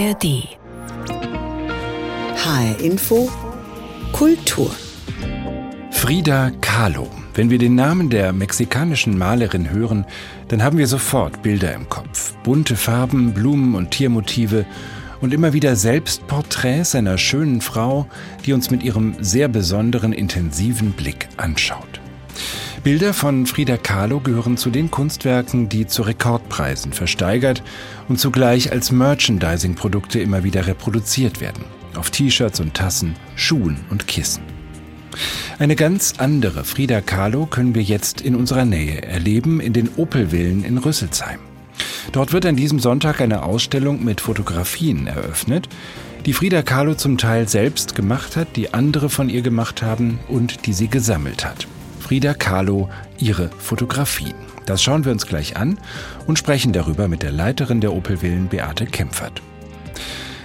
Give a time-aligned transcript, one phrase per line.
[0.00, 0.48] ARD.
[2.36, 3.30] HR Info
[4.12, 4.70] Kultur.
[5.90, 7.10] Frida Kahlo.
[7.34, 10.06] Wenn wir den Namen der mexikanischen Malerin hören,
[10.48, 12.32] dann haben wir sofort Bilder im Kopf.
[12.44, 14.64] Bunte Farben, Blumen und Tiermotive
[15.20, 18.06] und immer wieder Selbstporträts einer schönen Frau,
[18.46, 22.00] die uns mit ihrem sehr besonderen, intensiven Blick anschaut.
[22.82, 27.62] Bilder von Frida Kahlo gehören zu den Kunstwerken, die zu Rekordpreisen versteigert
[28.10, 31.64] und zugleich als Merchandising-Produkte immer wieder reproduziert werden.
[31.96, 34.42] Auf T-Shirts und Tassen, Schuhen und Kissen.
[35.58, 40.64] Eine ganz andere Frida Kahlo können wir jetzt in unserer Nähe erleben in den Opelvillen
[40.64, 41.38] in Rüsselsheim.
[42.12, 45.68] Dort wird an diesem Sonntag eine Ausstellung mit Fotografien eröffnet,
[46.26, 50.66] die Frida Kahlo zum Teil selbst gemacht hat, die andere von ihr gemacht haben und
[50.66, 51.68] die sie gesammelt hat.
[52.00, 54.49] Frida Kahlo ihre Fotografien.
[54.70, 55.78] Das schauen wir uns gleich an
[56.28, 59.42] und sprechen darüber mit der Leiterin der Opelvillen, Beate Kempfert.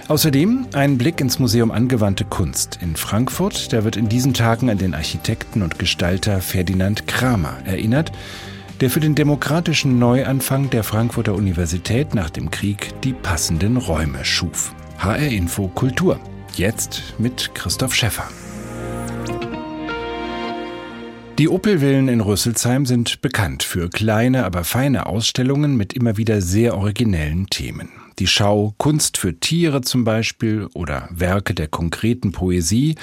[0.08, 3.72] Außerdem ein Blick ins Museum Angewandte Kunst in Frankfurt.
[3.72, 8.10] Da wird in diesen Tagen an den Architekten und Gestalter Ferdinand Kramer erinnert,
[8.80, 14.74] der für den demokratischen Neuanfang der Frankfurter Universität nach dem Krieg die passenden Räume schuf.
[14.98, 16.18] HR Info Kultur.
[16.56, 18.24] Jetzt mit Christoph Schäffer.
[21.38, 26.78] Die Opelvillen in Rüsselsheim sind bekannt für kleine, aber feine Ausstellungen mit immer wieder sehr
[26.78, 27.90] originellen Themen.
[28.18, 32.94] Die Schau Kunst für Tiere zum Beispiel oder Werke der konkreten Poesie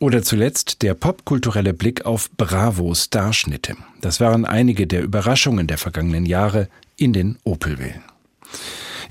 [0.00, 3.76] oder zuletzt der popkulturelle Blick auf Bravo Starschnitte.
[4.00, 8.02] Das waren einige der Überraschungen der vergangenen Jahre in den Opelvillen.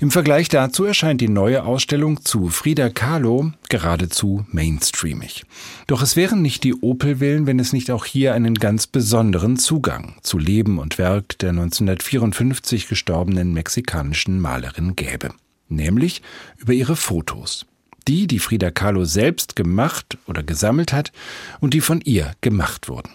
[0.00, 5.44] Im Vergleich dazu erscheint die neue Ausstellung zu Frida Kahlo geradezu mainstreamig.
[5.88, 10.14] Doch es wären nicht die Opelwillen, wenn es nicht auch hier einen ganz besonderen Zugang
[10.22, 15.34] zu Leben und Werk der 1954 gestorbenen mexikanischen Malerin gäbe.
[15.68, 16.22] Nämlich
[16.56, 17.66] über ihre Fotos.
[18.08, 21.12] Die, die Frida Kahlo selbst gemacht oder gesammelt hat
[21.60, 23.10] und die von ihr gemacht wurden.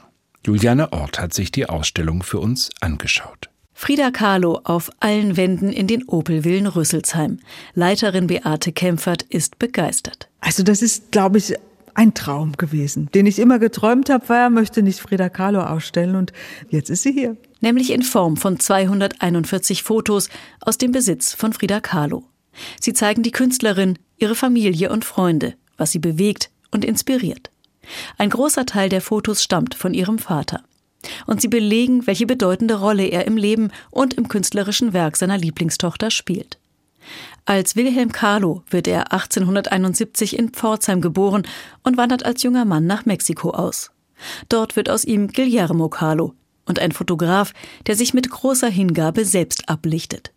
[0.46, 3.50] Juliane Ort hat sich die Ausstellung für uns angeschaut.
[3.78, 7.40] Frida Kahlo auf allen Wänden in den Opelvillen Rüsselsheim.
[7.74, 10.30] Leiterin Beate Kempfert ist begeistert.
[10.40, 11.54] Also das ist, glaube ich,
[11.94, 16.16] ein Traum gewesen, den ich immer geträumt habe, weil er möchte nicht Frida Kahlo ausstellen
[16.16, 16.32] und
[16.70, 17.36] jetzt ist sie hier.
[17.60, 20.30] Nämlich in Form von 241 Fotos
[20.62, 22.24] aus dem Besitz von Frida Kahlo.
[22.80, 27.52] Sie zeigen die Künstlerin, ihre Familie und Freunde, was sie bewegt und inspiriert.
[28.18, 30.64] Ein großer Teil der Fotos stammt von ihrem Vater
[31.26, 36.12] und sie belegen, welche bedeutende Rolle er im Leben und im künstlerischen Werk seiner Lieblingstochter
[36.12, 36.58] spielt.
[37.46, 41.44] Als Wilhelm Kahlo wird er 1871 in Pforzheim geboren
[41.84, 43.92] und wandert als junger Mann nach Mexiko aus.
[44.50, 46.34] Dort wird aus ihm Guillermo Kahlo
[46.66, 47.54] und ein Fotograf,
[47.86, 50.32] der sich mit großer Hingabe selbst ablichtet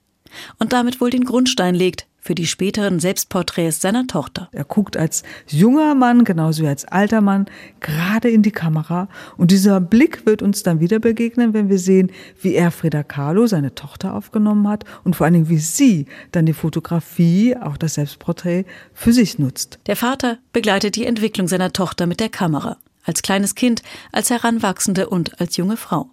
[0.59, 4.51] und damit wohl den Grundstein legt für die späteren Selbstporträts seiner Tochter.
[4.53, 7.47] Er guckt als junger Mann, genauso wie als alter Mann,
[7.81, 9.09] gerade in die Kamera.
[9.39, 12.13] Und dieser Blick wird uns dann wieder begegnen, wenn wir sehen,
[12.43, 16.45] wie er Frida Kahlo, seine Tochter, aufgenommen hat und vor allen Dingen, wie sie dann
[16.45, 19.79] die Fotografie, auch das Selbstporträt, für sich nutzt.
[19.87, 22.77] Der Vater begleitet die Entwicklung seiner Tochter mit der Kamera.
[23.05, 23.81] Als kleines Kind,
[24.13, 26.11] als Heranwachsende und als junge Frau.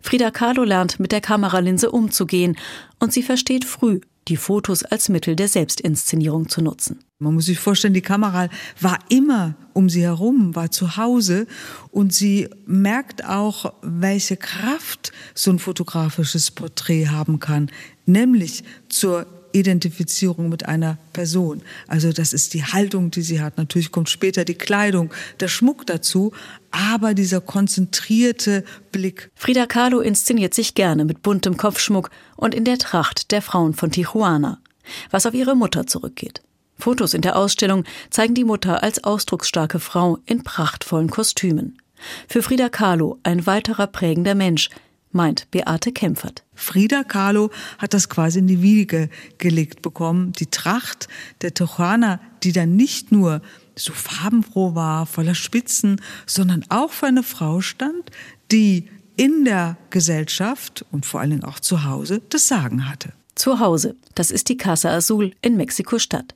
[0.00, 2.56] Frida Kahlo lernt mit der Kameralinse umzugehen
[3.00, 7.00] und sie versteht früh, die Fotos als Mittel der Selbstinszenierung zu nutzen.
[7.18, 8.48] Man muss sich vorstellen, die Kamera
[8.80, 11.46] war immer um sie herum, war zu Hause
[11.90, 17.70] und sie merkt auch, welche Kraft so ein fotografisches Porträt haben kann,
[18.06, 21.62] nämlich zur Identifizierung mit einer Person.
[21.86, 23.56] Also das ist die Haltung, die sie hat.
[23.56, 26.32] Natürlich kommt später die Kleidung, der Schmuck dazu,
[26.70, 29.30] aber dieser konzentrierte Blick.
[29.34, 33.90] Frida Kahlo inszeniert sich gerne mit buntem Kopfschmuck und in der Tracht der Frauen von
[33.90, 34.58] Tijuana,
[35.10, 36.42] was auf ihre Mutter zurückgeht.
[36.78, 41.78] Fotos in der Ausstellung zeigen die Mutter als ausdrucksstarke Frau in prachtvollen Kostümen.
[42.28, 44.70] Für Frida Kahlo ein weiterer prägender Mensch,
[45.14, 46.44] meint Beate Kempfert.
[46.54, 49.08] Frida Kahlo hat das quasi in die Wiege
[49.38, 50.32] gelegt bekommen.
[50.32, 51.08] Die Tracht
[51.42, 53.40] der Tijuana, die dann nicht nur
[53.76, 58.10] so farbenfroh war, voller Spitzen, sondern auch für eine Frau stand,
[58.52, 63.12] die in der Gesellschaft und vor allen Dingen auch zu Hause das Sagen hatte.
[63.34, 66.34] Zu Hause, das ist die Casa Azul in Mexiko-Stadt.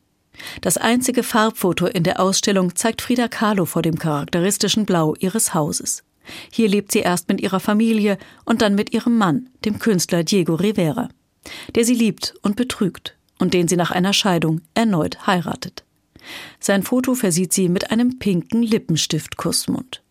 [0.60, 6.04] Das einzige Farbfoto in der Ausstellung zeigt Frida Kahlo vor dem charakteristischen Blau ihres Hauses.
[6.52, 10.54] Hier lebt sie erst mit ihrer Familie und dann mit ihrem Mann, dem Künstler Diego
[10.54, 11.08] Rivera,
[11.74, 15.84] der sie liebt und betrügt und den sie nach einer Scheidung erneut heiratet.
[16.60, 20.02] Sein Foto versieht sie mit einem pinken Lippenstift-Kussmund.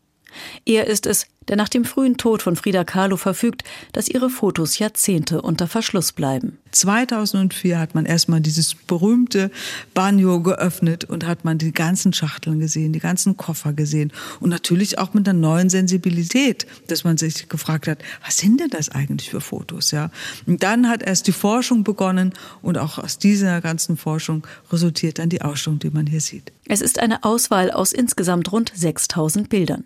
[0.65, 3.63] Er ist es, der nach dem frühen Tod von Frida Kahlo verfügt,
[3.93, 6.57] dass ihre Fotos Jahrzehnte unter Verschluss bleiben.
[6.71, 9.49] 2004 hat man erstmal dieses berühmte
[9.93, 14.99] Banjo geöffnet und hat man die ganzen Schachteln gesehen, die ganzen Koffer gesehen und natürlich
[14.99, 19.29] auch mit einer neuen Sensibilität, dass man sich gefragt hat, was sind denn das eigentlich
[19.29, 20.11] für Fotos, ja?
[20.45, 25.29] Und dann hat erst die Forschung begonnen und auch aus dieser ganzen Forschung resultiert dann
[25.29, 26.51] die Ausstellung, die man hier sieht.
[26.65, 29.85] Es ist eine Auswahl aus insgesamt rund 6000 Bildern.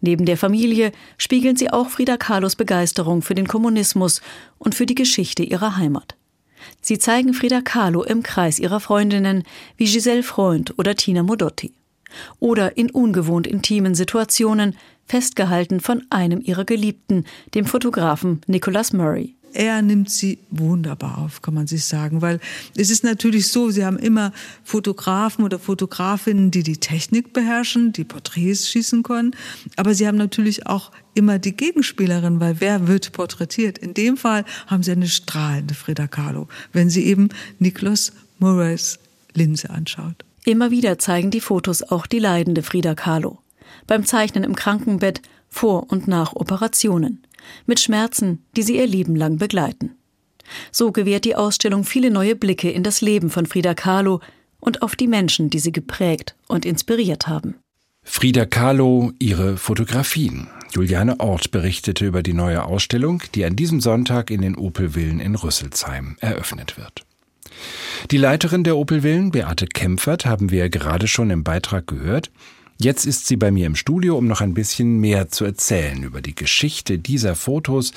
[0.00, 4.20] Neben der Familie spiegeln sie auch Frida Kahlos Begeisterung für den Kommunismus
[4.58, 6.16] und für die Geschichte ihrer Heimat.
[6.80, 9.44] Sie zeigen Frida Kahlo im Kreis ihrer Freundinnen
[9.76, 11.72] wie Giselle Freund oder Tina Modotti.
[12.40, 14.76] Oder in ungewohnt intimen Situationen,
[15.06, 17.24] festgehalten von einem ihrer Geliebten,
[17.54, 22.40] dem Fotografen Nicholas Murray er nimmt sie wunderbar auf, kann man sich sagen, weil
[22.76, 24.32] es ist natürlich so, sie haben immer
[24.64, 29.34] Fotografen oder Fotografinnen, die die Technik beherrschen, die Porträts schießen können,
[29.76, 33.78] aber sie haben natürlich auch immer die Gegenspielerin, weil wer wird porträtiert?
[33.78, 37.28] In dem Fall haben sie eine strahlende Frida Kahlo, wenn sie eben
[37.58, 38.98] Niklas Murrays
[39.34, 40.24] Linse anschaut.
[40.44, 43.38] Immer wieder zeigen die Fotos auch die leidende Frida Kahlo.
[43.86, 47.22] Beim Zeichnen im Krankenbett, vor und nach Operationen
[47.66, 49.96] mit Schmerzen, die sie ihr Leben lang begleiten.
[50.70, 54.20] So gewährt die Ausstellung viele neue Blicke in das Leben von Frida Kahlo
[54.60, 57.56] und auf die Menschen, die sie geprägt und inspiriert haben.
[58.04, 60.48] Frida Kahlo, ihre Fotografien.
[60.72, 65.34] Juliane Ort berichtete über die neue Ausstellung, die an diesem Sonntag in den Opelvillen in
[65.34, 67.04] Rüsselsheim eröffnet wird.
[68.10, 72.30] Die Leiterin der Opelvillen, Beate Kempfert, haben wir gerade schon im Beitrag gehört.
[72.82, 76.20] Jetzt ist sie bei mir im Studio, um noch ein bisschen mehr zu erzählen über
[76.20, 77.92] die Geschichte dieser Fotos,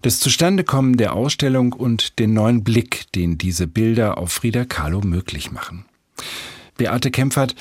[0.00, 5.52] das Zustandekommen der Ausstellung und den neuen Blick, den diese Bilder auf Frida Kahlo möglich
[5.52, 5.84] machen.
[6.78, 7.54] Beate Kempfert,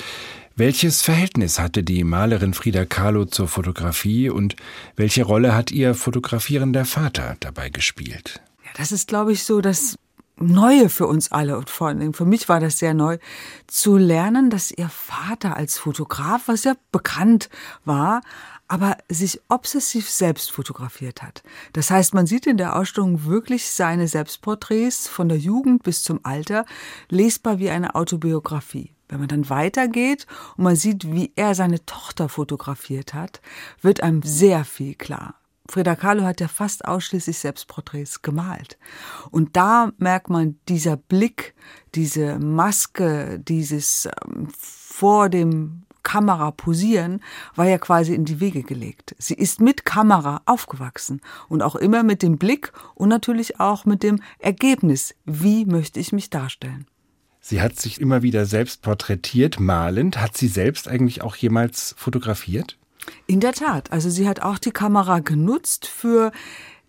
[0.56, 4.56] welches Verhältnis hatte die Malerin Frida Kahlo zur Fotografie und
[4.95, 8.39] welche Rolle hat ihr fotografierender Vater dabei gespielt?
[8.63, 9.97] Ja, das ist, glaube ich, so das
[10.41, 13.17] Neue für uns alle und vor allem für mich war das sehr neu,
[13.67, 17.49] zu lernen, dass ihr Vater als Fotograf, was ja bekannt
[17.85, 18.21] war,
[18.67, 21.43] aber sich obsessiv selbst fotografiert hat.
[21.73, 26.21] Das heißt, man sieht in der Ausstellung wirklich seine Selbstporträts von der Jugend bis zum
[26.23, 26.65] Alter,
[27.09, 28.95] lesbar wie eine Autobiografie.
[29.09, 33.41] Wenn man dann weitergeht und man sieht, wie er seine Tochter fotografiert hat,
[33.81, 35.35] wird einem sehr viel klar.
[35.69, 38.78] Frida Kahlo hat ja fast ausschließlich Selbstporträts gemalt.
[39.30, 41.54] Und da merkt man, dieser Blick,
[41.96, 47.22] diese Maske, dieses ähm, vor dem Kamera posieren,
[47.56, 49.16] war ja quasi in die Wege gelegt.
[49.19, 54.04] Sie ist mit Kamera aufgewachsen und auch immer mit dem Blick und natürlich auch mit
[54.04, 56.88] dem Ergebnis, wie möchte ich mich darstellen.
[57.40, 60.19] Sie hat sich immer wieder selbst porträtiert, malend.
[60.19, 62.78] Hat sie selbst eigentlich auch jemals fotografiert?
[63.27, 63.92] In der Tat.
[63.92, 66.31] Also sie hat auch die Kamera genutzt für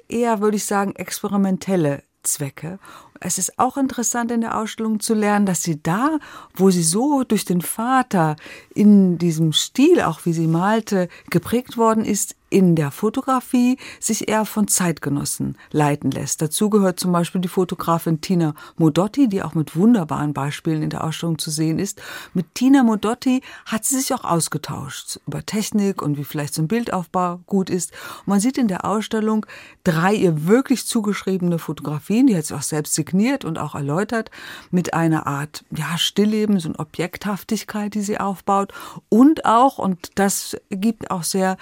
[0.09, 2.79] eher, würde ich sagen, experimentelle Zwecke.
[3.20, 6.19] Es ist auch interessant in der Ausstellung zu lernen, dass sie da,
[6.55, 8.37] wo sie so durch den Vater
[8.75, 14.44] in diesem Stil, auch wie sie malte, geprägt worden ist, in der Fotografie sich eher
[14.44, 16.43] von Zeitgenossen leiten lässt.
[16.43, 21.04] Dazu gehört zum Beispiel die Fotografin Tina Modotti, die auch mit wunderbaren Beispielen in der
[21.04, 22.00] Ausstellung zu sehen ist.
[22.34, 26.69] Mit Tina Modotti hat sie sich auch ausgetauscht über Technik und wie vielleicht so ein
[26.69, 27.93] Bildaufbau gut ist.
[28.20, 29.46] Und man sieht in der Ausstellung
[29.84, 34.31] drei ihr wirklich zugeschriebene Fotografien, die hat sie auch selbst signiert und auch erläutert,
[34.71, 38.73] mit einer Art ja, Stillleben, so eine Objekthaftigkeit, die sie aufbaut
[39.09, 41.56] und auch, und das gibt auch sehr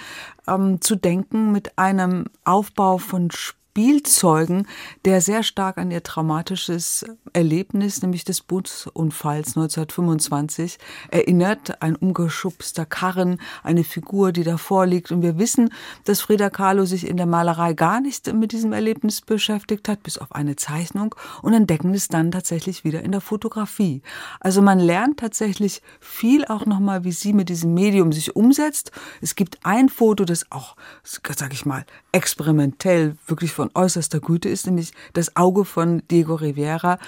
[0.50, 3.30] ähm, zu denken mit einem Aufbau von
[3.80, 4.66] Spielzeugen,
[5.06, 10.76] der sehr stark an ihr traumatisches Erlebnis, nämlich des Busunfalls 1925,
[11.10, 11.80] erinnert.
[11.80, 15.12] Ein umgeschubster Karren, eine Figur, die davor liegt.
[15.12, 15.70] Und wir wissen,
[16.04, 20.18] dass Frida Kahlo sich in der Malerei gar nicht mit diesem Erlebnis beschäftigt hat, bis
[20.18, 24.02] auf eine Zeichnung, und entdecken es dann tatsächlich wieder in der Fotografie.
[24.40, 28.92] Also man lernt tatsächlich viel auch nochmal, wie sie mit diesem Medium sich umsetzt.
[29.22, 34.66] Es gibt ein Foto, das auch, sag ich mal, experimentell wirklich von äußerster Güte ist,
[34.66, 36.98] nämlich das Auge von Diego Rivera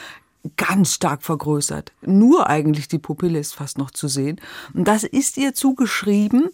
[0.57, 1.93] ganz stark vergrößert.
[2.03, 4.41] Nur eigentlich die Pupille ist fast noch zu sehen.
[4.75, 6.49] Und das ist ihr zugeschrieben.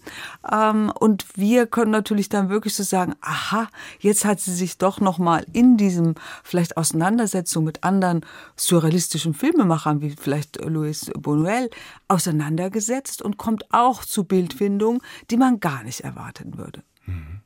[0.50, 3.68] Ähm, und wir können natürlich dann wirklich so sagen, aha,
[4.00, 8.24] jetzt hat sie sich doch noch mal in diesem vielleicht Auseinandersetzung mit anderen
[8.56, 11.70] surrealistischen Filmemachern, wie vielleicht Luis Buñuel,
[12.08, 15.00] auseinandergesetzt und kommt auch zu Bildfindungen,
[15.30, 16.82] die man gar nicht erwarten würde.
[17.06, 17.40] Mhm.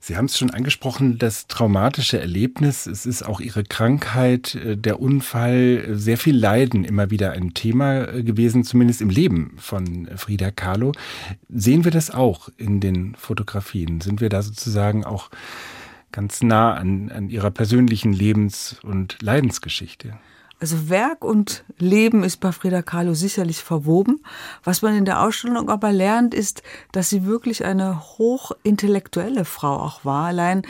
[0.00, 5.00] Sie haben es schon angesprochen, das traumatische Erlebnis, es ist auch Ihre Krankheit, äh, der
[5.00, 10.50] Unfall, sehr viel Leiden immer wieder ein Thema äh, gewesen, zumindest im Leben von Frida
[10.50, 10.92] Kahlo.
[11.48, 14.00] Sehen wir das auch in den Fotografien?
[14.00, 15.30] Sind wir da sozusagen auch
[16.12, 20.18] ganz nah an, an ihrer persönlichen Lebens- und Leidensgeschichte.
[20.62, 24.22] Also Werk und Leben ist bei Frida Kahlo sicherlich verwoben.
[24.62, 30.04] Was man in der Ausstellung aber lernt, ist, dass sie wirklich eine hochintellektuelle Frau auch
[30.04, 30.26] war.
[30.26, 30.62] Allein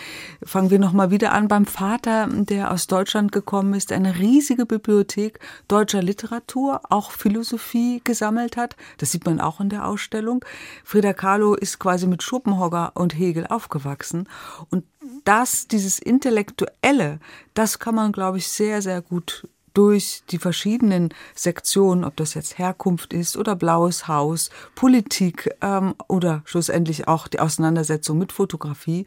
[0.43, 4.65] fangen wir noch mal wieder an beim Vater, der aus Deutschland gekommen ist, eine riesige
[4.65, 8.77] Bibliothek deutscher Literatur, auch Philosophie gesammelt hat.
[8.97, 10.43] Das sieht man auch in der Ausstellung.
[10.85, 14.27] Frida Kahlo ist quasi mit Schopenhauer und Hegel aufgewachsen
[14.71, 14.85] und
[15.25, 17.19] das, dieses Intellektuelle,
[17.55, 22.59] das kann man, glaube ich, sehr, sehr gut durch die verschiedenen Sektionen, ob das jetzt
[22.59, 29.07] Herkunft ist oder Blaues Haus, Politik ähm, oder schlussendlich auch die Auseinandersetzung mit Fotografie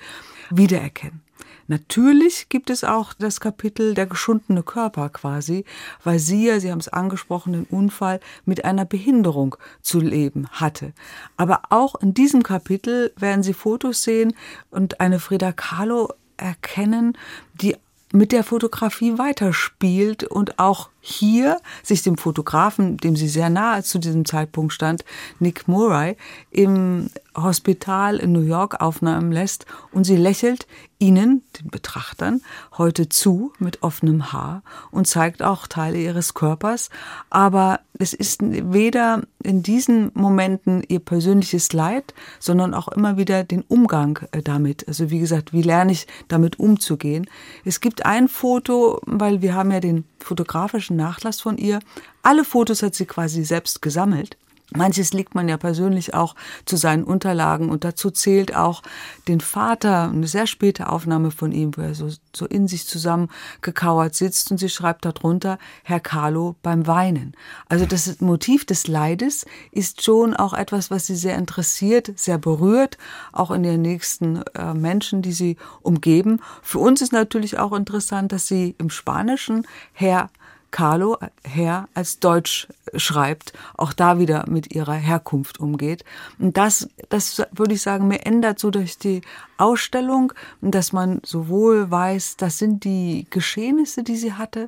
[0.50, 1.22] wiedererkennen.
[1.67, 5.65] Natürlich gibt es auch das Kapitel der geschundene Körper quasi,
[6.03, 10.93] weil sie ja, Sie haben es angesprochen, den Unfall mit einer Behinderung zu leben hatte.
[11.38, 14.36] Aber auch in diesem Kapitel werden Sie Fotos sehen
[14.69, 17.17] und eine Frida Kahlo erkennen,
[17.55, 17.75] die
[18.15, 24.00] mit der Fotografie weiterspielt und auch hier sich dem Fotografen, dem sie sehr nahe zu
[24.00, 25.03] diesem Zeitpunkt stand,
[25.39, 26.15] Nick Murray,
[26.50, 32.42] im Hospital in New York aufnehmen lässt und sie lächelt ihnen, den Betrachtern,
[32.77, 36.89] heute zu mit offenem Haar und zeigt auch Teile ihres Körpers.
[37.30, 43.62] Aber es ist weder in diesen Momenten ihr persönliches Leid, sondern auch immer wieder den
[43.63, 44.88] Umgang äh, damit.
[44.88, 47.30] Also wie gesagt, wie lerne ich damit umzugehen?
[47.65, 51.80] Es gibt ein Foto, weil wir haben ja den fotografischen Nachlass von ihr.
[52.24, 54.38] Alle Fotos hat sie quasi selbst gesammelt.
[54.74, 58.81] Manches legt man ja persönlich auch zu seinen Unterlagen und dazu zählt auch
[59.27, 64.15] den Vater, eine sehr späte Aufnahme von ihm, wo er so, so in sich zusammengekauert
[64.15, 67.36] sitzt und sie schreibt darunter Herr Carlo beim Weinen.
[67.69, 72.98] Also das Motiv des Leides ist schon auch etwas, was sie sehr interessiert, sehr berührt,
[73.31, 76.41] auch in den nächsten äh, Menschen, die sie umgeben.
[76.63, 80.29] Für uns ist natürlich auch interessant, dass sie im Spanischen Herr
[80.75, 82.67] Carlo Herr als Deutsch
[82.98, 86.03] schreibt, auch da wieder mit ihrer Herkunft umgeht.
[86.38, 89.22] Und das, das würde ich sagen, mir ändert so durch die
[89.58, 94.67] Ausstellung, dass man sowohl weiß, das sind die Geschehnisse, die sie hatte,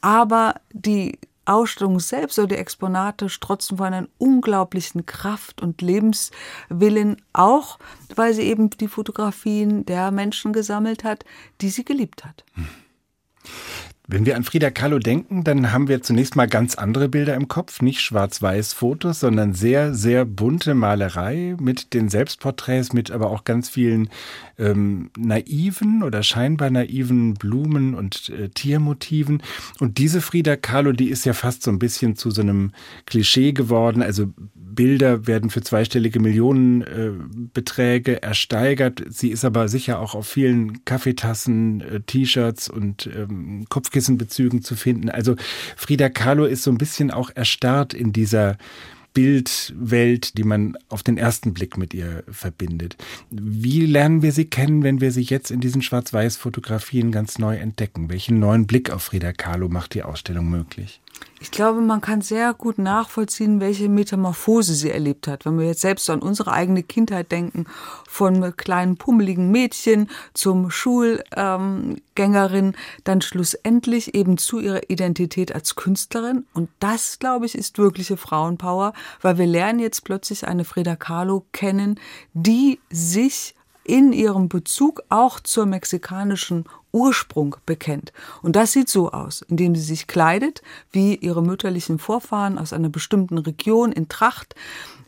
[0.00, 7.80] aber die Ausstellung selbst oder die Exponate strotzen von einer unglaublichen Kraft und Lebenswillen, auch
[8.14, 11.24] weil sie eben die Fotografien der Menschen gesammelt hat,
[11.62, 12.44] die sie geliebt hat.
[12.54, 12.68] Hm.
[14.10, 17.46] Wenn wir an Frida Kahlo denken, dann haben wir zunächst mal ganz andere Bilder im
[17.46, 23.44] Kopf, nicht schwarz-weiß Fotos, sondern sehr, sehr bunte Malerei mit den Selbstporträts, mit aber auch
[23.44, 24.08] ganz vielen
[24.58, 29.42] ähm, naiven oder scheinbar naiven Blumen und äh, Tiermotiven.
[29.78, 32.72] Und diese Frida Kahlo, die ist ja fast so ein bisschen zu so einem
[33.04, 34.00] Klischee geworden.
[34.00, 34.32] Also
[34.78, 39.02] Bilder werden für zweistellige Millionenbeträge äh, ersteigert.
[39.08, 45.10] Sie ist aber sicher auch auf vielen Kaffeetassen, äh, T-Shirts und ähm, Kopfkissenbezügen zu finden.
[45.10, 45.34] Also
[45.76, 48.56] Frida Kahlo ist so ein bisschen auch erstarrt in dieser
[49.14, 52.96] Bildwelt, die man auf den ersten Blick mit ihr verbindet.
[53.30, 58.10] Wie lernen wir sie kennen, wenn wir sie jetzt in diesen Schwarz-Weiß-Fotografien ganz neu entdecken?
[58.10, 61.00] Welchen neuen Blick auf Frida Kahlo macht die Ausstellung möglich?
[61.40, 65.46] Ich glaube, man kann sehr gut nachvollziehen, welche Metamorphose sie erlebt hat.
[65.46, 67.66] Wenn wir jetzt selbst an unsere eigene Kindheit denken,
[68.08, 76.44] von kleinen pummeligen Mädchen zum Schulgängerin, dann schlussendlich eben zu ihrer Identität als Künstlerin.
[76.54, 81.46] Und das, glaube ich, ist wirkliche Frauenpower, weil wir lernen jetzt plötzlich eine Frida Kahlo
[81.52, 82.00] kennen,
[82.32, 83.54] die sich
[83.84, 86.64] in ihrem Bezug auch zur mexikanischen
[86.98, 88.12] Ursprung bekennt.
[88.42, 92.88] Und das sieht so aus, indem sie sich kleidet, wie ihre mütterlichen Vorfahren aus einer
[92.88, 94.54] bestimmten Region in Tracht,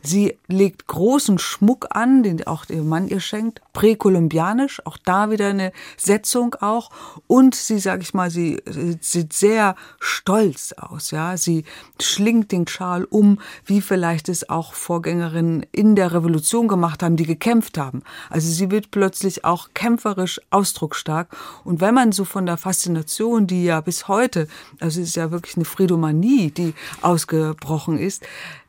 [0.03, 5.47] Sie legt großen Schmuck an, den auch ihr Mann ihr schenkt, präkolumbianisch, auch da wieder
[5.47, 6.89] eine Setzung auch.
[7.27, 11.37] Und sie, sag ich mal, sie, sie sieht sehr stolz aus, ja.
[11.37, 11.65] Sie
[12.01, 17.25] schlingt den Schal um, wie vielleicht es auch Vorgängerinnen in der Revolution gemacht haben, die
[17.25, 18.03] gekämpft haben.
[18.29, 21.35] Also sie wird plötzlich auch kämpferisch ausdrucksstark.
[21.63, 24.47] Und wenn man so von der Faszination, die ja bis heute,
[24.79, 28.23] also es ist ja wirklich eine Friedomanie, die ausgebrochen ist,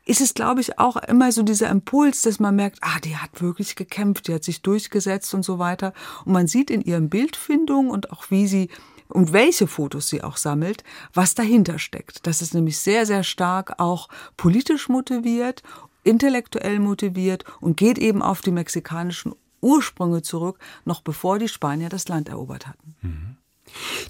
[0.05, 3.41] ist es, glaube ich, auch immer so dieser Impuls, dass man merkt, ah, die hat
[3.41, 5.93] wirklich gekämpft, die hat sich durchgesetzt und so weiter.
[6.25, 8.69] Und man sieht in ihren Bildfindungen und auch wie sie
[9.09, 10.83] und welche Fotos sie auch sammelt,
[11.13, 12.25] was dahinter steckt.
[12.25, 15.61] Das ist nämlich sehr, sehr stark auch politisch motiviert,
[16.03, 22.07] intellektuell motiviert und geht eben auf die mexikanischen Ursprünge zurück, noch bevor die Spanier das
[22.07, 22.95] Land erobert hatten.
[23.01, 23.37] Mhm.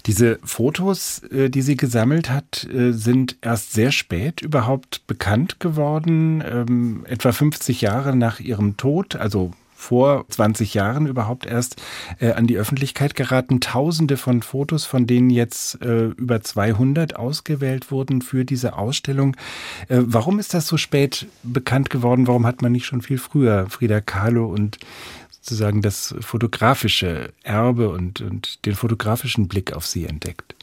[0.06, 6.42] Diese Fotos, äh, die sie gesammelt hat, äh, sind erst sehr spät überhaupt bekannt geworden,
[6.46, 9.52] ähm, etwa 50 Jahre nach ihrem Tod, also
[9.84, 11.76] vor 20 Jahren überhaupt erst
[12.18, 13.60] äh, an die Öffentlichkeit geraten.
[13.60, 19.36] Tausende von Fotos, von denen jetzt äh, über 200 ausgewählt wurden für diese Ausstellung.
[19.88, 22.26] Äh, warum ist das so spät bekannt geworden?
[22.26, 24.78] Warum hat man nicht schon viel früher Frida Kahlo und
[25.44, 30.54] sozusagen das fotografische Erbe und, und den fotografischen Blick auf sie entdeckt?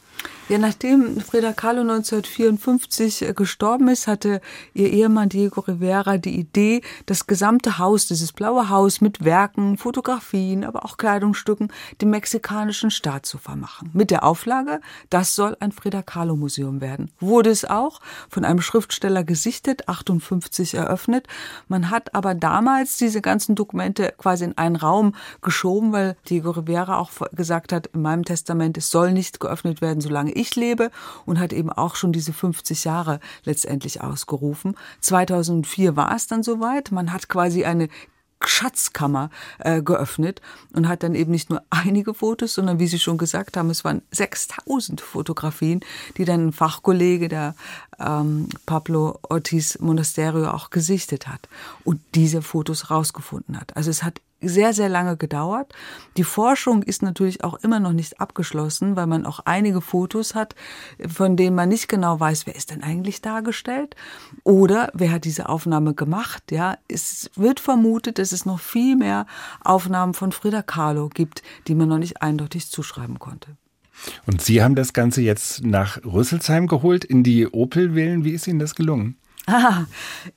[0.52, 4.42] Ja, nachdem Frida Kahlo 1954 äh, gestorben ist, hatte
[4.74, 10.66] ihr Ehemann Diego Rivera die Idee, das gesamte Haus, dieses blaue Haus mit Werken, Fotografien,
[10.66, 13.92] aber auch Kleidungsstücken dem mexikanischen Staat zu vermachen.
[13.94, 17.12] Mit der Auflage, das soll ein Frida Kahlo Museum werden.
[17.22, 21.28] Wurde es auch von einem Schriftsteller gesichtet, 58 eröffnet.
[21.70, 26.98] Man hat aber damals diese ganzen Dokumente quasi in einen Raum geschoben, weil Diego Rivera
[26.98, 30.92] auch gesagt hat, in meinem Testament, es soll nicht geöffnet werden, solange ich lebe
[31.26, 34.76] und hat eben auch schon diese 50 Jahre letztendlich ausgerufen.
[35.02, 36.92] 2004 war es dann soweit.
[36.92, 37.90] Man hat quasi eine
[38.48, 39.30] Schatzkammer
[39.60, 40.42] äh, geöffnet
[40.74, 43.84] und hat dann eben nicht nur einige Fotos, sondern wie Sie schon gesagt haben, es
[43.84, 45.82] waren 6000 Fotografien,
[46.18, 47.56] die dann ein Fachkollege, der
[48.00, 51.48] ähm, Pablo Ortiz Monasterio, auch gesichtet hat
[51.84, 53.76] und diese Fotos rausgefunden hat.
[53.76, 55.74] Also es hat sehr, sehr lange gedauert.
[56.18, 60.56] Die Forschung ist natürlich auch immer noch nicht abgeschlossen, weil man auch einige Fotos hat,
[61.08, 63.96] von denen man nicht genau weiß, wer ist denn eigentlich dargestellt
[64.44, 66.52] oder wer hat diese Aufnahme gemacht.
[66.52, 69.26] Ja, es wird vermutet, dass es noch viel mehr
[69.64, 73.56] Aufnahmen von Frida Kahlo gibt, die man noch nicht eindeutig zuschreiben konnte.
[74.26, 78.24] Und Sie haben das Ganze jetzt nach Rüsselsheim geholt, in die Opel-Villen.
[78.24, 79.18] Wie ist Ihnen das gelungen?
[79.48, 79.86] Ah,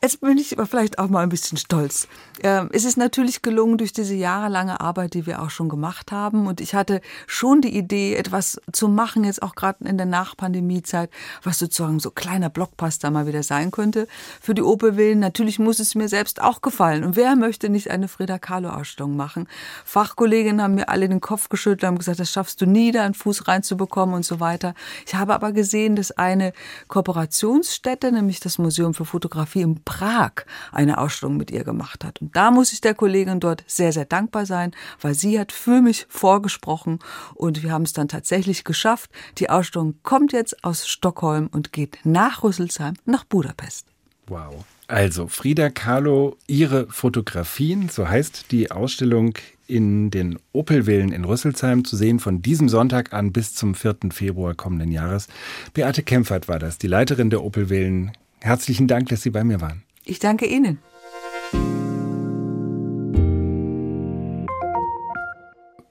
[0.03, 2.09] jetzt bin ich aber vielleicht auch mal ein bisschen stolz.
[2.43, 6.47] Ähm, es ist natürlich gelungen durch diese jahrelange Arbeit, die wir auch schon gemacht haben.
[6.47, 11.11] Und ich hatte schon die Idee, etwas zu machen, jetzt auch gerade in der Nachpandemiezeit,
[11.43, 14.09] was sozusagen so kleiner Blockbuster mal wieder sein könnte.
[14.41, 17.05] Für die Opel natürlich muss es mir selbst auch gefallen.
[17.05, 19.49] Und wer möchte nicht eine Frida Kahlo-Ausstellung machen?
[19.85, 23.15] Fachkolleginnen haben mir alle den Kopf geschüttelt, haben gesagt, das schaffst du nie, da einen
[23.15, 24.75] Fuß reinzubekommen und so weiter.
[25.07, 26.55] Ich habe aber gesehen, dass eine
[26.89, 32.21] Kooperationsstätte, nämlich das Museum für Fotografie in Prag eine Ausstellung mit ihr gemacht hat.
[32.21, 35.83] Und da muss ich der Kollegin dort sehr, sehr dankbar sein, weil sie hat für
[35.83, 36.99] mich vorgesprochen
[37.35, 39.11] und wir haben es dann tatsächlich geschafft.
[39.38, 43.87] Die Ausstellung kommt jetzt aus Stockholm und geht nach Rüsselsheim nach Budapest.
[44.27, 44.64] Wow.
[44.87, 49.35] Also Frida Kahlo, ihre Fotografien, so heißt die Ausstellung
[49.66, 53.97] in den Opelwillen in Rüsselsheim zu sehen von diesem Sonntag an bis zum 4.
[54.11, 55.29] Februar kommenden Jahres.
[55.73, 58.12] Beate Kempfert war das, die Leiterin der Opelwillen
[58.44, 59.85] Herzlichen Dank, dass Sie bei mir waren.
[60.04, 60.78] Ich danke Ihnen.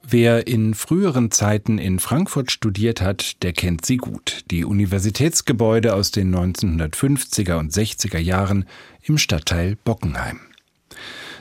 [0.06, 4.44] Wer in früheren Zeiten in Frankfurt studiert hat, der kennt sie gut.
[4.52, 8.66] Die Universitätsgebäude aus den 1950er und 60er Jahren
[9.02, 10.38] im Stadtteil Bockenheim.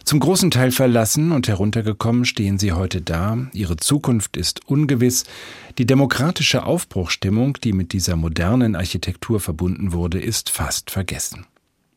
[0.05, 3.37] Zum großen Teil verlassen und heruntergekommen stehen sie heute da.
[3.53, 5.23] Ihre Zukunft ist ungewiss.
[5.77, 11.45] Die demokratische Aufbruchstimmung, die mit dieser modernen Architektur verbunden wurde, ist fast vergessen.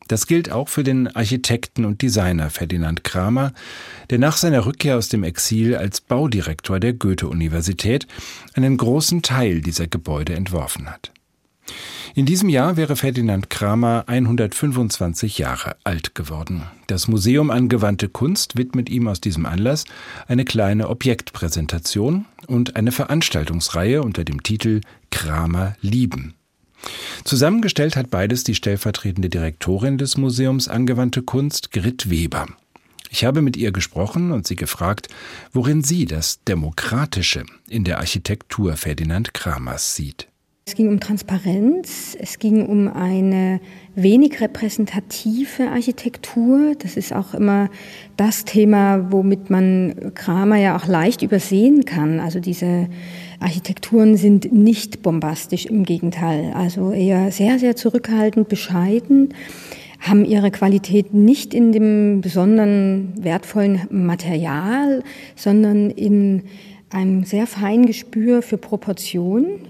[0.07, 3.51] Das gilt auch für den Architekten und Designer Ferdinand Kramer,
[4.09, 8.07] der nach seiner Rückkehr aus dem Exil als Baudirektor der Goethe-Universität
[8.53, 11.11] einen großen Teil dieser Gebäude entworfen hat.
[12.15, 16.63] In diesem Jahr wäre Ferdinand Kramer 125 Jahre alt geworden.
[16.87, 19.85] Das Museum Angewandte Kunst widmet ihm aus diesem Anlass
[20.27, 26.33] eine kleine Objektpräsentation und eine Veranstaltungsreihe unter dem Titel Kramer lieben.
[27.23, 32.47] Zusammengestellt hat beides die stellvertretende Direktorin des Museums Angewandte Kunst, Grit Weber.
[33.09, 35.07] Ich habe mit ihr gesprochen und sie gefragt,
[35.53, 40.27] worin sie das Demokratische in der Architektur Ferdinand Kramers sieht.
[40.67, 43.61] Es ging um Transparenz, es ging um eine
[43.95, 46.73] wenig repräsentative Architektur.
[46.77, 47.69] Das ist auch immer
[48.17, 52.19] das Thema, womit man Kramer ja auch leicht übersehen kann.
[52.19, 52.89] Also diese
[53.39, 56.51] Architekturen sind nicht bombastisch, im Gegenteil.
[56.53, 59.33] Also eher sehr, sehr zurückhaltend, bescheiden,
[60.01, 65.01] haben ihre Qualität nicht in dem besonderen wertvollen Material,
[65.33, 66.43] sondern in
[66.89, 69.61] einem sehr feinen Gespür für Proportion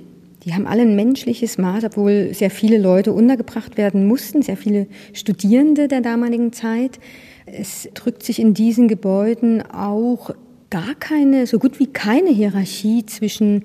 [0.43, 4.87] die haben alle ein menschliches Maß, obwohl sehr viele Leute untergebracht werden mussten, sehr viele
[5.13, 6.99] Studierende der damaligen Zeit.
[7.45, 10.31] Es drückt sich in diesen Gebäuden auch
[10.69, 13.63] gar keine, so gut wie keine Hierarchie zwischen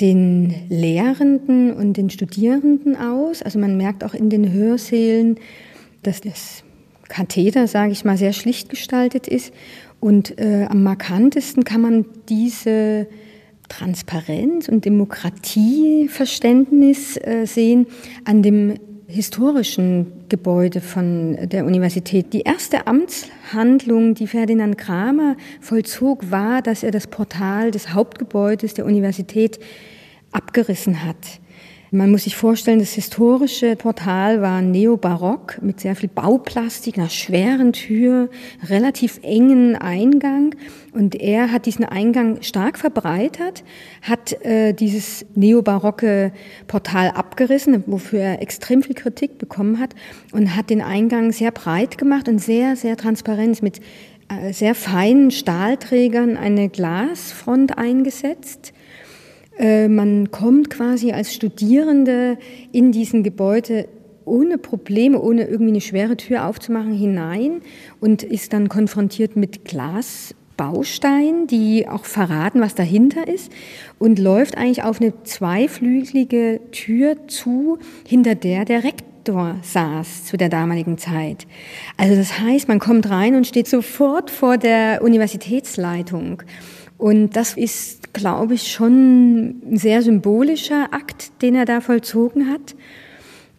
[0.00, 3.42] den Lehrenden und den Studierenden aus.
[3.42, 5.38] Also man merkt auch in den Hörsälen,
[6.02, 6.62] dass das
[7.08, 9.52] Katheder, sage ich mal, sehr schlicht gestaltet ist.
[10.00, 13.08] Und äh, am markantesten kann man diese
[13.68, 17.86] Transparenz und Demokratieverständnis äh, sehen
[18.24, 18.74] an dem
[19.06, 22.34] historischen Gebäude von der Universität.
[22.34, 28.84] Die erste Amtshandlung, die Ferdinand Kramer vollzog, war, dass er das Portal des Hauptgebäudes der
[28.84, 29.58] Universität
[30.32, 31.40] abgerissen hat.
[31.90, 37.72] Man muss sich vorstellen, das historische Portal war neobarock mit sehr viel Bauplastik, einer schweren
[37.72, 38.28] Tür,
[38.68, 40.54] relativ engen Eingang.
[40.92, 43.64] Und er hat diesen Eingang stark verbreitert,
[44.02, 46.32] hat äh, dieses neobarocke
[46.66, 49.94] Portal abgerissen, wofür er extrem viel Kritik bekommen hat,
[50.32, 53.80] und hat den Eingang sehr breit gemacht und sehr, sehr transparent mit
[54.28, 58.74] äh, sehr feinen Stahlträgern eine Glasfront eingesetzt
[59.60, 62.38] man kommt quasi als Studierende
[62.70, 63.88] in diesen Gebäude
[64.28, 67.62] ohne Probleme, ohne irgendwie eine schwere Tür aufzumachen, hinein
[68.00, 73.50] und ist dann konfrontiert mit Glasbausteinen, die auch verraten, was dahinter ist
[73.98, 80.48] und läuft eigentlich auf eine zweiflügelige Tür zu, hinter der der Rektor saß zu der
[80.48, 81.46] damaligen Zeit.
[81.96, 86.42] Also das heißt, man kommt rein und steht sofort vor der Universitätsleitung.
[86.98, 92.74] Und das ist, glaube ich, schon ein sehr symbolischer Akt, den er da vollzogen hat,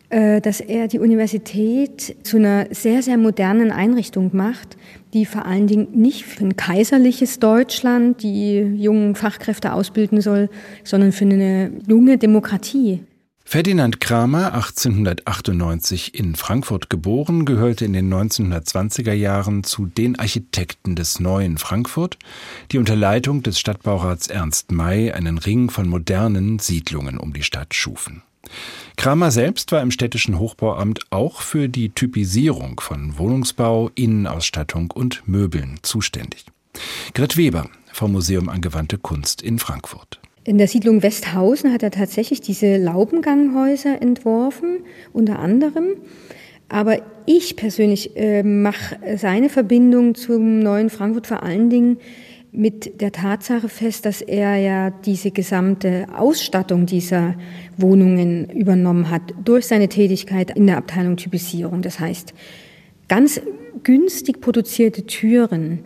[0.10, 4.76] äh, dass er die Universität zu einer sehr, sehr modernen Einrichtung macht,
[5.14, 10.50] die vor allen Dingen nicht für ein kaiserliches Deutschland die jungen Fachkräfte ausbilden soll,
[10.84, 13.02] sondern für eine junge Demokratie.
[13.52, 21.20] Ferdinand Kramer, 1898 in Frankfurt geboren, gehörte in den 1920er Jahren zu den Architekten des
[21.20, 22.20] neuen Frankfurt,
[22.72, 27.74] die unter Leitung des Stadtbaurats Ernst May einen Ring von modernen Siedlungen um die Stadt
[27.74, 28.22] schufen.
[28.98, 35.80] Kramer selbst war im städtischen Hochbauamt auch für die Typisierung von Wohnungsbau, Innenausstattung und Möbeln
[35.82, 36.46] zuständig.
[37.16, 40.20] Grit Weber vom Museum Angewandte Kunst in Frankfurt.
[40.44, 44.80] In der Siedlung Westhausen hat er tatsächlich diese Laubenganghäuser entworfen,
[45.12, 45.98] unter anderem.
[46.70, 51.98] Aber ich persönlich äh, mache seine Verbindung zum neuen Frankfurt vor allen Dingen
[52.52, 57.36] mit der Tatsache fest, dass er ja diese gesamte Ausstattung dieser
[57.78, 61.82] Wohnungen übernommen hat durch seine Tätigkeit in der Abteilung Typisierung.
[61.82, 62.34] Das heißt,
[63.10, 63.42] ganz
[63.84, 65.80] günstig produzierte Türen,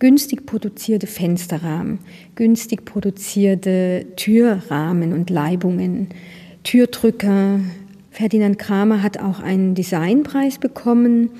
[0.00, 2.00] günstig produzierte Fensterrahmen,
[2.34, 6.08] günstig produzierte Türrahmen und Leibungen,
[6.64, 7.60] Türdrücker.
[8.10, 11.30] Ferdinand Kramer hat auch einen Designpreis bekommen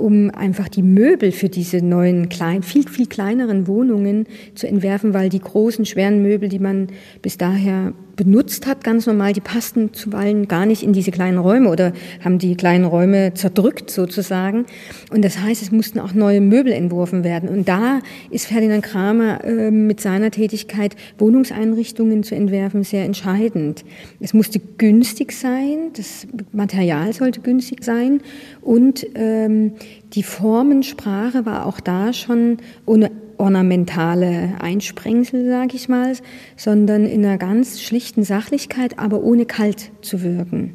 [0.00, 5.28] um einfach die Möbel für diese neuen, klein, viel, viel kleineren Wohnungen zu entwerfen, weil
[5.28, 6.88] die großen, schweren Möbel, die man
[7.22, 11.70] bis daher benutzt hat, ganz normal, die passten zuweilen gar nicht in diese kleinen Räume
[11.70, 14.66] oder haben die kleinen Räume zerdrückt sozusagen.
[15.10, 17.48] Und das heißt, es mussten auch neue Möbel entworfen werden.
[17.48, 23.86] Und da ist Ferdinand Kramer äh, mit seiner Tätigkeit, Wohnungseinrichtungen zu entwerfen, sehr entscheidend.
[24.20, 28.20] Es musste günstig sein, das Material sollte günstig sein
[28.60, 29.72] und ähm,
[30.12, 36.12] die Formensprache war auch da schon ohne ornamentale Einsprengsel, sage ich mal,
[36.56, 40.74] sondern in einer ganz schlichten Sachlichkeit, aber ohne kalt zu wirken,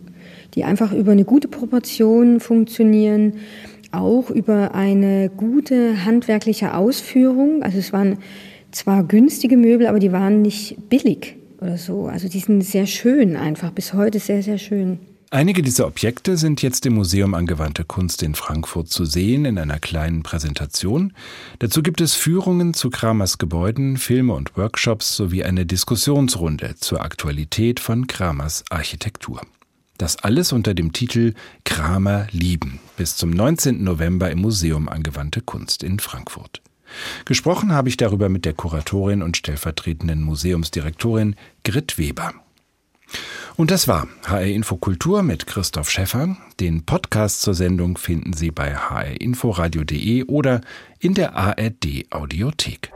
[0.55, 3.35] die einfach über eine gute Proportion funktionieren,
[3.91, 7.63] auch über eine gute handwerkliche Ausführung.
[7.63, 8.17] Also es waren
[8.71, 12.07] zwar günstige Möbel, aber die waren nicht billig oder so.
[12.07, 14.99] Also die sind sehr schön einfach, bis heute sehr, sehr schön.
[15.31, 19.79] Einige dieser Objekte sind jetzt im Museum Angewandte Kunst in Frankfurt zu sehen in einer
[19.79, 21.13] kleinen Präsentation.
[21.59, 27.79] Dazu gibt es Führungen zu Kramers Gebäuden, Filme und Workshops sowie eine Diskussionsrunde zur Aktualität
[27.79, 29.41] von Kramers Architektur.
[29.97, 31.33] Das alles unter dem Titel
[31.63, 33.83] Kramer lieben bis zum 19.
[33.83, 36.61] November im Museum Angewandte Kunst in Frankfurt.
[37.25, 42.33] Gesprochen habe ich darüber mit der Kuratorin und stellvertretenden Museumsdirektorin Grit Weber.
[43.57, 46.35] Und das war HR Infokultur mit Christoph Schäffer.
[46.59, 50.61] Den Podcast zur Sendung finden Sie bei hrinforadio.de oder
[50.99, 52.91] in der ARD Audiothek.